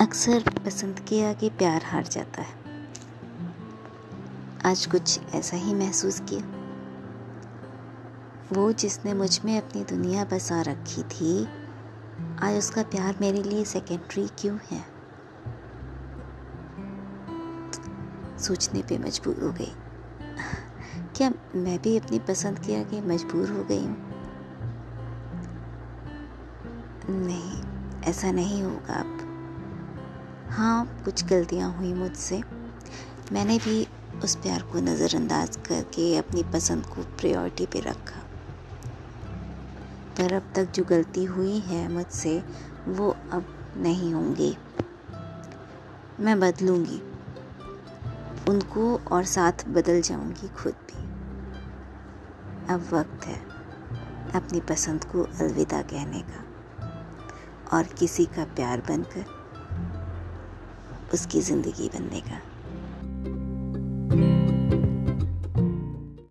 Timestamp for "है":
2.42-2.54, 14.70-14.84, 41.58-41.92, 53.26-53.40